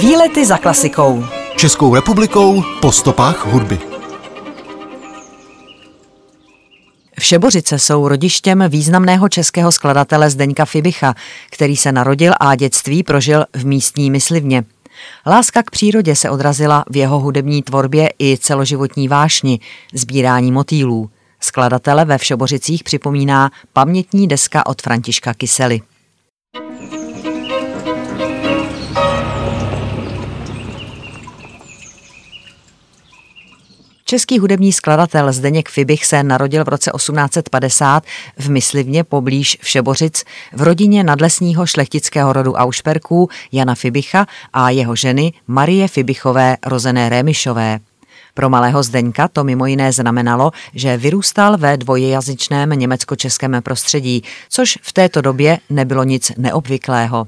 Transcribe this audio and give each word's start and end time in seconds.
Výlety 0.00 0.46
za 0.46 0.58
klasikou. 0.58 1.24
Českou 1.56 1.94
republikou 1.94 2.62
po 2.80 2.92
stopách 2.92 3.46
hudby. 3.46 3.78
Všebořice 7.18 7.78
jsou 7.78 8.08
rodištěm 8.08 8.64
významného 8.68 9.28
českého 9.28 9.72
skladatele 9.72 10.30
Zdeňka 10.30 10.64
Fibicha, 10.64 11.14
který 11.50 11.76
se 11.76 11.92
narodil 11.92 12.32
a 12.40 12.54
dětství 12.54 13.02
prožil 13.02 13.44
v 13.52 13.66
místní 13.66 14.10
myslivně. 14.10 14.64
Láska 15.26 15.62
k 15.62 15.70
přírodě 15.70 16.16
se 16.16 16.30
odrazila 16.30 16.84
v 16.90 16.96
jeho 16.96 17.18
hudební 17.18 17.62
tvorbě 17.62 18.10
i 18.18 18.38
celoživotní 18.38 19.08
vášni, 19.08 19.60
sbírání 19.94 20.52
motýlů. 20.52 21.10
Skladatele 21.40 22.04
ve 22.04 22.18
Všebořicích 22.18 22.84
připomíná 22.84 23.50
pamětní 23.72 24.28
deska 24.28 24.66
od 24.66 24.82
Františka 24.82 25.34
Kysely. 25.34 25.80
Český 34.16 34.38
hudební 34.38 34.72
skladatel 34.72 35.32
Zdeněk 35.32 35.68
Fibich 35.68 36.06
se 36.06 36.22
narodil 36.22 36.64
v 36.64 36.68
roce 36.68 36.90
1850 36.96 38.04
v 38.38 38.50
Myslivně 38.50 39.04
poblíž 39.04 39.58
Všebořic 39.62 40.24
v 40.52 40.62
rodině 40.62 41.04
nadlesního 41.04 41.66
šlechtického 41.66 42.32
rodu 42.32 42.52
Aušperků 42.52 43.28
Jana 43.52 43.74
Fibicha 43.74 44.26
a 44.52 44.70
jeho 44.70 44.96
ženy 44.96 45.32
Marie 45.46 45.88
Fibichové 45.88 46.56
rozené 46.66 47.08
Rémišové. 47.08 47.78
Pro 48.34 48.50
malého 48.50 48.82
Zdeňka 48.82 49.28
to 49.28 49.44
mimo 49.44 49.66
jiné 49.66 49.92
znamenalo, 49.92 50.50
že 50.74 50.96
vyrůstal 50.96 51.58
ve 51.58 51.76
dvojjazyčném 51.76 52.70
německo-českém 52.70 53.62
prostředí, 53.62 54.22
což 54.48 54.78
v 54.82 54.92
této 54.92 55.20
době 55.20 55.58
nebylo 55.70 56.04
nic 56.04 56.32
neobvyklého. 56.38 57.26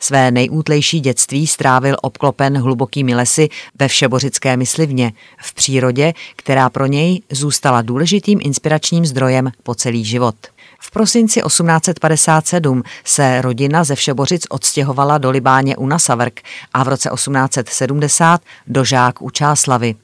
Své 0.00 0.30
nejútlejší 0.30 1.00
dětství 1.00 1.46
strávil 1.46 1.96
obklopen 2.02 2.58
hlubokými 2.58 3.14
lesy 3.14 3.48
ve 3.78 3.88
Všebořické 3.88 4.56
myslivně, 4.56 5.12
v 5.38 5.54
přírodě, 5.54 6.12
která 6.36 6.70
pro 6.70 6.86
něj 6.86 7.22
zůstala 7.30 7.82
důležitým 7.82 8.38
inspiračním 8.42 9.06
zdrojem 9.06 9.52
po 9.62 9.74
celý 9.74 10.04
život. 10.04 10.34
V 10.80 10.90
prosinci 10.90 11.40
1857 11.46 12.82
se 13.04 13.42
rodina 13.42 13.84
ze 13.84 13.94
Všebořic 13.94 14.42
odstěhovala 14.50 15.18
do 15.18 15.30
Libáně 15.30 15.76
u 15.76 15.86
Nasavrk 15.86 16.40
a 16.74 16.84
v 16.84 16.88
roce 16.88 17.10
1870 17.14 18.40
do 18.66 18.84
Žák 18.84 19.22
u 19.22 19.30
Čáslavy. 19.30 19.94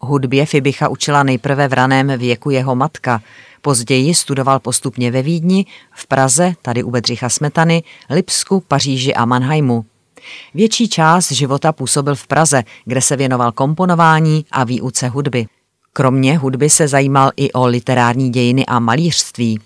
Hudbě 0.00 0.46
Fibicha 0.46 0.88
učila 0.88 1.22
nejprve 1.22 1.68
v 1.68 1.72
raném 1.72 2.18
věku 2.18 2.50
jeho 2.50 2.74
matka– 2.74 3.22
Později 3.62 4.14
studoval 4.14 4.58
postupně 4.58 5.10
ve 5.10 5.22
Vídni, 5.22 5.66
v 5.92 6.06
Praze, 6.06 6.54
tady 6.62 6.82
u 6.82 6.90
Bedřicha 6.90 7.28
Smetany, 7.28 7.82
Lipsku, 8.10 8.60
Paříži 8.68 9.14
a 9.14 9.24
Mannheimu. 9.24 9.84
Větší 10.54 10.88
část 10.88 11.32
života 11.32 11.72
působil 11.72 12.14
v 12.14 12.26
Praze, 12.26 12.62
kde 12.84 13.02
se 13.02 13.16
věnoval 13.16 13.52
komponování 13.52 14.44
a 14.50 14.64
výuce 14.64 15.08
hudby. 15.08 15.46
Kromě 15.92 16.38
hudby 16.38 16.70
se 16.70 16.88
zajímal 16.88 17.30
i 17.36 17.52
o 17.52 17.66
literární 17.66 18.30
dějiny 18.30 18.66
a 18.66 18.78
malířství. 18.78 19.60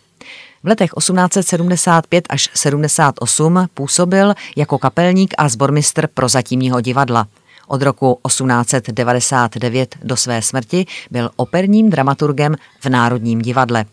V 0.62 0.66
letech 0.66 0.90
1875 0.98 2.24
až 2.30 2.50
78 2.54 3.66
působil 3.74 4.34
jako 4.56 4.78
kapelník 4.78 5.34
a 5.38 5.48
zbormistr 5.48 6.06
prozatímního 6.06 6.80
divadla– 6.80 7.26
od 7.68 7.82
roku 7.82 8.18
1899 8.26 9.96
do 10.02 10.16
své 10.16 10.42
smrti 10.42 10.86
byl 11.10 11.30
operním 11.36 11.90
dramaturgem 11.90 12.56
v 12.80 12.86
Národním 12.86 13.42
divadle. 13.42 13.84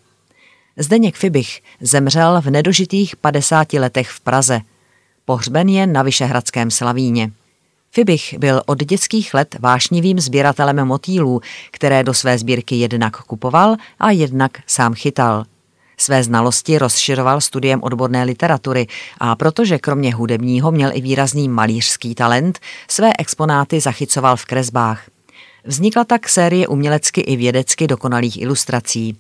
Zdeněk 0.78 1.16
Fibich 1.16 1.62
zemřel 1.82 2.42
v 2.42 2.50
nedožitých 2.50 3.16
50 3.16 3.74
letech 3.74 4.10
v 4.10 4.20
Praze. 4.20 4.62
Pohřben 5.26 5.70
je 5.70 5.88
na 5.88 6.04
Vyšehradském 6.04 6.72
Slavíně. 6.72 7.32
Fibich 7.92 8.36
byl 8.38 8.62
od 8.66 8.84
dětských 8.84 9.34
let 9.34 9.56
vášnivým 9.60 10.20
sběratelem 10.20 10.86
motýlů, 10.86 11.42
které 11.72 12.04
do 12.04 12.14
své 12.14 12.38
sbírky 12.38 12.76
jednak 12.76 13.18
kupoval 13.18 13.76
a 14.00 14.12
jednak 14.12 14.52
sám 14.68 14.94
chytal. 14.94 15.46
Své 16.02 16.24
znalosti 16.24 16.78
rozširoval 16.78 17.42
studiem 17.42 17.80
odborné 17.84 18.24
literatury 18.24 18.88
a 19.18 19.36
protože 19.36 19.80
kromě 19.80 20.16
hudebního 20.16 20.72
měl 20.72 20.92
i 20.94 21.02
výrazný 21.02 21.50
malířský 21.50 22.16
talent, 22.16 22.60
své 22.88 23.12
exponáty 23.20 23.80
zachycoval 23.80 24.38
v 24.38 24.46
kresbách. 24.46 25.10
Vznikla 25.66 26.04
tak 26.04 26.30
série 26.30 26.68
umělecky 26.68 27.22
i 27.22 27.36
vědecky 27.36 27.88
dokonalých 27.88 28.42
ilustrací. 28.42 29.18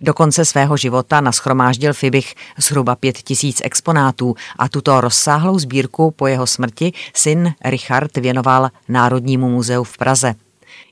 Do 0.00 0.14
konce 0.14 0.44
svého 0.44 0.76
života 0.76 1.20
naschromáždil 1.20 1.92
Fibich 1.92 2.34
zhruba 2.58 2.96
pět 2.96 3.18
tisíc 3.18 3.60
exponátů 3.64 4.34
a 4.58 4.68
tuto 4.68 5.00
rozsáhlou 5.00 5.58
sbírku 5.58 6.10
po 6.10 6.26
jeho 6.26 6.46
smrti 6.46 6.92
syn 7.14 7.54
Richard 7.64 8.16
věnoval 8.16 8.70
Národnímu 8.88 9.50
muzeu 9.50 9.84
v 9.84 9.98
Praze. 9.98 10.34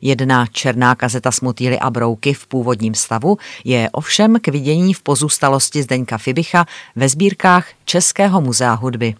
Jedna 0.00 0.46
černá 0.46 0.94
kazeta 0.94 1.32
s 1.32 1.40
motýly 1.40 1.78
a 1.78 1.90
brouky 1.90 2.34
v 2.34 2.46
původním 2.46 2.94
stavu 2.94 3.38
je 3.64 3.90
ovšem 3.92 4.36
k 4.40 4.48
vidění 4.48 4.94
v 4.94 5.02
pozůstalosti 5.02 5.82
Zdeňka 5.82 6.18
Fibicha 6.18 6.66
ve 6.96 7.08
sbírkách 7.08 7.66
Českého 7.84 8.40
muzea 8.40 8.74
hudby. 8.74 9.14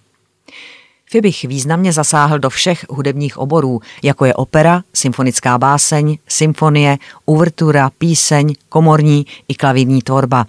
Fibich 1.11 1.45
významně 1.45 1.93
zasáhl 1.93 2.39
do 2.39 2.51
všech 2.51 2.87
hudebních 2.89 3.39
oborů, 3.39 3.81
jako 4.03 4.25
je 4.25 4.35
opera, 4.35 4.83
symfonická 4.95 5.59
báseň, 5.59 6.19
symfonie, 6.29 6.99
uvertura, 7.27 7.91
píseň, 7.99 8.55
komorní 8.69 9.27
i 9.49 9.55
klavírní 9.55 10.03
tvorba. 10.03 10.47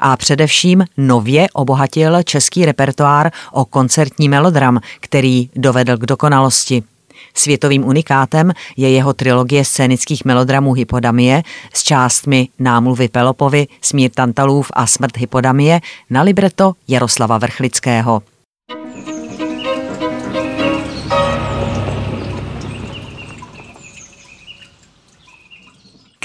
A 0.00 0.16
především 0.16 0.84
nově 0.96 1.46
obohatil 1.52 2.22
český 2.22 2.66
repertoár 2.66 3.30
o 3.52 3.64
koncertní 3.64 4.28
melodram, 4.28 4.80
který 5.00 5.50
dovedl 5.56 5.96
k 5.96 6.06
dokonalosti– 6.06 6.82
Světovým 7.38 7.84
unikátem 7.84 8.52
je 8.76 8.90
jeho 8.90 9.12
trilogie 9.12 9.64
scénických 9.64 10.24
melodramů 10.24 10.72
Hypodamie 10.72 11.42
s 11.72 11.82
částmi 11.82 12.48
Námluvy 12.58 13.08
Pelopovi, 13.08 13.66
Smír 13.80 14.10
Tantalův 14.10 14.70
a 14.74 14.86
Smrt 14.86 15.16
Hypodamie 15.16 15.80
na 16.10 16.22
libreto 16.22 16.72
Jaroslava 16.88 17.38
Vrchlického. 17.38 18.22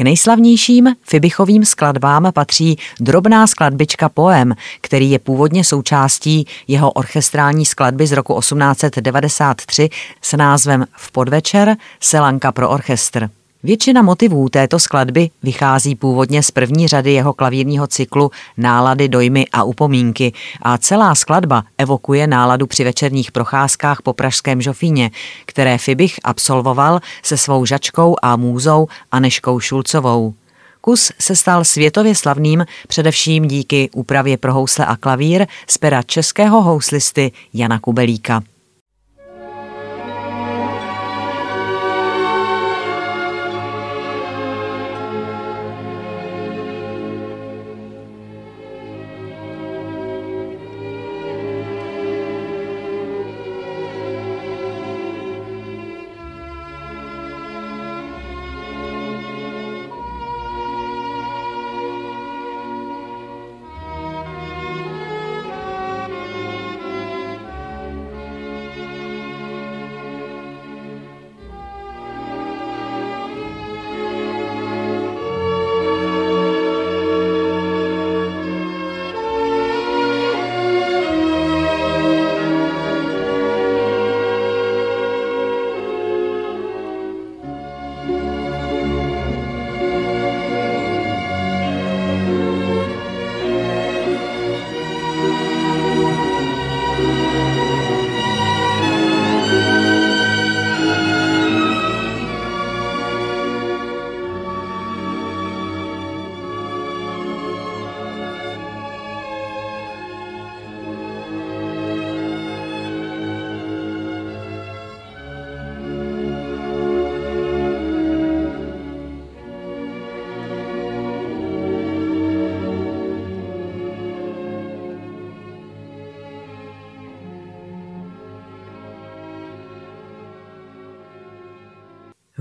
K 0.01 0.03
nejslavnějším 0.03 0.95
Fibichovým 1.01 1.65
skladbám 1.65 2.31
patří 2.33 2.77
drobná 2.99 3.47
skladbička 3.47 4.09
Poem, 4.09 4.55
který 4.81 5.11
je 5.11 5.19
původně 5.19 5.63
součástí 5.63 6.47
jeho 6.67 6.91
orchestrální 6.91 7.65
skladby 7.65 8.07
z 8.07 8.11
roku 8.11 8.39
1893 8.39 9.89
s 10.21 10.37
názvem 10.37 10.85
V 10.97 11.11
podvečer 11.11 11.75
Selanka 11.99 12.51
pro 12.51 12.69
orchestr. 12.69 13.29
Většina 13.63 14.01
motivů 14.01 14.49
této 14.49 14.79
skladby 14.79 15.29
vychází 15.43 15.95
původně 15.95 16.43
z 16.43 16.51
první 16.51 16.87
řady 16.87 17.13
jeho 17.13 17.33
klavírního 17.33 17.87
cyklu 17.87 18.31
Nálady, 18.57 19.09
dojmy 19.09 19.45
a 19.53 19.63
upomínky 19.63 20.33
a 20.61 20.77
celá 20.77 21.15
skladba 21.15 21.63
evokuje 21.77 22.27
náladu 22.27 22.67
při 22.67 22.83
večerních 22.83 23.31
procházkách 23.31 24.01
po 24.01 24.13
pražském 24.13 24.61
Žofíně, 24.61 25.11
které 25.45 25.77
Fibich 25.77 26.15
absolvoval 26.23 26.99
se 27.23 27.37
svou 27.37 27.65
žačkou 27.65 28.15
a 28.21 28.35
můzou 28.35 28.87
Aneškou 29.11 29.59
Šulcovou. 29.59 30.33
Kus 30.81 31.11
se 31.19 31.35
stal 31.35 31.63
světově 31.63 32.15
slavným 32.15 32.65
především 32.87 33.47
díky 33.47 33.89
úpravě 33.93 34.37
pro 34.37 34.53
housle 34.53 34.85
a 34.85 34.95
klavír 34.95 35.47
z 35.67 35.77
pera 35.77 36.01
českého 36.03 36.61
houslisty 36.61 37.31
Jana 37.53 37.79
Kubelíka. 37.79 38.43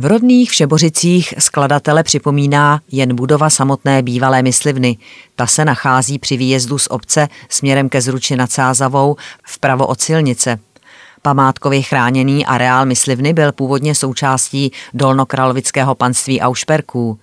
V 0.00 0.04
rodných 0.04 0.50
Všebořicích 0.50 1.34
skladatele 1.38 2.02
připomíná 2.02 2.80
jen 2.92 3.14
budova 3.16 3.50
samotné 3.50 4.02
bývalé 4.02 4.42
myslivny. 4.42 4.96
Ta 5.36 5.46
se 5.46 5.64
nachází 5.64 6.18
při 6.18 6.36
výjezdu 6.36 6.78
z 6.78 6.86
obce 6.90 7.28
směrem 7.48 7.88
ke 7.88 8.00
Zruči 8.00 8.36
nad 8.36 8.50
Sázavou 8.50 9.16
vpravo 9.46 9.86
od 9.86 10.00
silnice. 10.00 10.58
Památkově 11.22 11.82
chráněný 11.82 12.46
areál 12.46 12.86
myslivny 12.86 13.32
byl 13.32 13.52
původně 13.52 13.94
součástí 13.94 14.72
dolnokralovického 14.94 15.94
panství 15.94 16.40
Aušperků. 16.40 17.18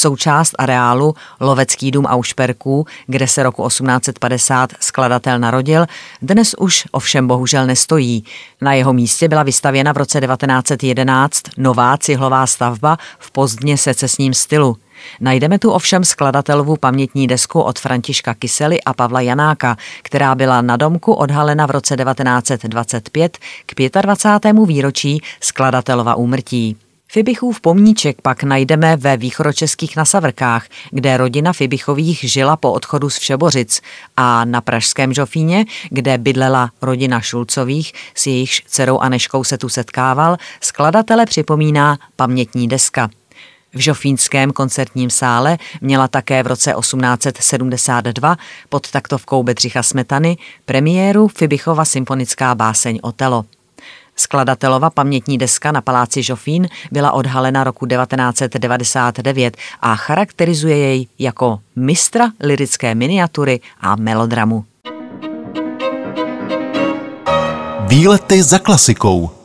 Součást 0.00 0.54
areálu 0.58 1.14
Lovecký 1.40 1.90
dům 1.90 2.04
Aušperků, 2.04 2.86
kde 3.06 3.28
se 3.28 3.42
roku 3.42 3.68
1850 3.68 4.70
skladatel 4.80 5.38
narodil, 5.38 5.86
dnes 6.22 6.54
už 6.58 6.84
ovšem 6.90 7.26
bohužel 7.26 7.66
nestojí. 7.66 8.24
Na 8.60 8.72
jeho 8.72 8.92
místě 8.92 9.28
byla 9.28 9.42
vystavěna 9.42 9.92
v 9.92 9.96
roce 9.96 10.20
1911 10.20 11.42
nová 11.56 11.98
cihlová 11.98 12.46
stavba 12.46 12.98
v 13.18 13.30
pozdně 13.30 13.76
secesním 13.76 14.34
stylu. 14.34 14.76
Najdeme 15.20 15.58
tu 15.58 15.70
ovšem 15.70 16.04
skladatelovu 16.04 16.76
pamětní 16.76 17.26
desku 17.26 17.60
od 17.60 17.78
Františka 17.78 18.34
Kysely 18.34 18.82
a 18.82 18.94
Pavla 18.94 19.20
Janáka, 19.20 19.76
která 20.02 20.34
byla 20.34 20.60
na 20.60 20.76
domku 20.76 21.12
odhalena 21.12 21.66
v 21.66 21.70
roce 21.70 21.96
1925 21.96 23.38
k 23.66 23.74
25. 24.02 24.56
výročí 24.66 25.22
skladatelova 25.40 26.14
úmrtí. 26.14 26.76
Fibichův 27.12 27.60
pomníček 27.60 28.22
pak 28.22 28.42
najdeme 28.42 28.96
ve 28.96 29.16
východočeských 29.16 29.96
Nasavrkách, 29.96 30.66
kde 30.90 31.16
rodina 31.16 31.52
Fibichových 31.52 32.18
žila 32.18 32.56
po 32.56 32.72
odchodu 32.72 33.10
z 33.10 33.18
Všebořic 33.18 33.82
a 34.16 34.44
na 34.44 34.60
Pražském 34.60 35.12
Žofíně, 35.12 35.64
kde 35.88 36.18
bydlela 36.18 36.70
rodina 36.82 37.20
Šulcových, 37.20 37.92
s 38.14 38.26
jejichž 38.26 38.62
dcerou 38.66 38.98
Aneškou 38.98 39.44
se 39.44 39.58
tu 39.58 39.68
setkával, 39.68 40.36
skladatele 40.60 41.26
připomíná 41.26 41.98
pamětní 42.16 42.68
deska. 42.68 43.10
V 43.74 43.78
Žofínském 43.78 44.50
koncertním 44.50 45.10
sále 45.10 45.58
měla 45.80 46.08
také 46.08 46.42
v 46.42 46.46
roce 46.46 46.74
1872 46.80 48.36
pod 48.68 48.90
taktovkou 48.90 49.42
Bedřicha 49.42 49.82
Smetany 49.82 50.36
premiéru 50.64 51.28
Fibichova 51.28 51.84
symfonická 51.84 52.54
báseň 52.54 52.98
Otelo. 53.02 53.44
Skladatelova 54.20 54.90
pamětní 54.90 55.38
deska 55.38 55.72
na 55.72 55.80
paláci 55.80 56.22
Žofín 56.22 56.68
byla 56.92 57.12
odhalena 57.12 57.64
roku 57.64 57.86
1999 57.86 59.56
a 59.80 59.96
charakterizuje 59.96 60.76
jej 60.76 61.06
jako 61.18 61.60
mistra 61.76 62.32
lirické 62.40 62.94
miniatury 62.94 63.60
a 63.80 63.96
melodramu. 63.96 64.64
Výlety 67.88 68.42
za 68.42 68.58
klasikou. 68.58 69.39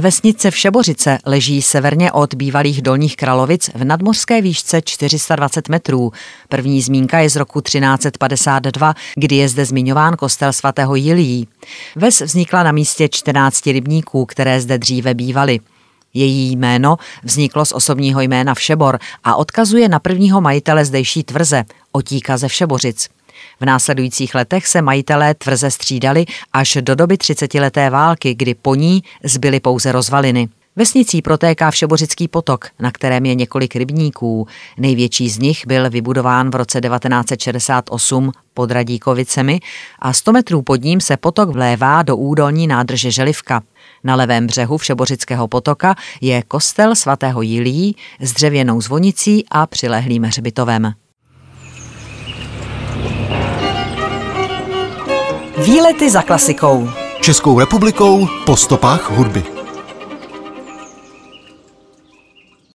Vesnice 0.00 0.50
Všebořice 0.50 1.18
leží 1.26 1.62
severně 1.62 2.12
od 2.12 2.34
bývalých 2.34 2.82
Dolních 2.82 3.16
Kralovic 3.16 3.70
v 3.74 3.84
nadmořské 3.84 4.42
výšce 4.42 4.82
420 4.84 5.68
metrů. 5.68 6.12
První 6.48 6.82
zmínka 6.82 7.18
je 7.18 7.30
z 7.30 7.36
roku 7.36 7.60
1352, 7.60 8.94
kdy 9.14 9.36
je 9.36 9.48
zde 9.48 9.64
zmiňován 9.64 10.16
kostel 10.16 10.52
svatého 10.52 10.94
Jilí. 10.94 11.48
Ves 11.96 12.20
vznikla 12.20 12.62
na 12.62 12.72
místě 12.72 13.08
14 13.08 13.66
rybníků, 13.66 14.26
které 14.26 14.60
zde 14.60 14.78
dříve 14.78 15.14
bývaly. 15.14 15.60
Její 16.14 16.56
jméno 16.56 16.96
vzniklo 17.22 17.64
z 17.64 17.72
osobního 17.72 18.20
jména 18.20 18.54
Všebor 18.54 18.98
a 19.24 19.36
odkazuje 19.36 19.88
na 19.88 19.98
prvního 19.98 20.40
majitele 20.40 20.84
zdejší 20.84 21.24
tvrze, 21.24 21.64
Otíka 21.92 22.36
ze 22.36 22.48
Všebořic. 22.48 23.08
V 23.60 23.64
následujících 23.64 24.34
letech 24.34 24.66
se 24.66 24.82
majitelé 24.82 25.34
tvrze 25.34 25.70
střídali 25.70 26.24
až 26.52 26.78
do 26.80 26.94
doby 26.94 27.18
třicetileté 27.18 27.90
války, 27.90 28.34
kdy 28.34 28.54
po 28.54 28.74
ní 28.74 29.02
zbyly 29.24 29.60
pouze 29.60 29.92
rozvaliny. 29.92 30.48
Vesnicí 30.76 31.22
protéká 31.22 31.70
Všebořický 31.70 32.28
potok, 32.28 32.66
na 32.80 32.90
kterém 32.90 33.26
je 33.26 33.34
několik 33.34 33.76
rybníků. 33.76 34.46
Největší 34.78 35.28
z 35.28 35.38
nich 35.38 35.66
byl 35.66 35.90
vybudován 35.90 36.50
v 36.50 36.54
roce 36.54 36.80
1968 36.80 38.32
pod 38.54 38.70
Radíkovicemi 38.70 39.60
a 39.98 40.12
100 40.12 40.32
metrů 40.32 40.62
pod 40.62 40.82
ním 40.82 41.00
se 41.00 41.16
potok 41.16 41.48
vlévá 41.48 42.02
do 42.02 42.16
údolní 42.16 42.66
nádrže 42.66 43.10
Želivka. 43.10 43.62
Na 44.04 44.14
levém 44.14 44.46
břehu 44.46 44.78
Všebořického 44.78 45.48
potoka 45.48 45.94
je 46.20 46.42
kostel 46.42 46.94
svatého 46.94 47.42
Jilí 47.42 47.96
s 48.20 48.32
dřevěnou 48.32 48.80
zvonicí 48.80 49.44
a 49.50 49.66
přilehlým 49.66 50.22
hřbitovem. 50.22 50.92
Výlety 55.64 56.10
za 56.10 56.22
klasikou. 56.22 56.88
Českou 57.20 57.60
republikou 57.60 58.28
po 58.46 58.56
stopách 58.56 59.10
hudby. 59.10 59.61